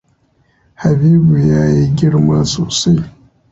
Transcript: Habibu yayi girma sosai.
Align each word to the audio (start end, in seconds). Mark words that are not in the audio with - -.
Habibu 0.81 1.35
yayi 1.51 1.81
girma 1.97 2.37
sosai. 2.51 3.01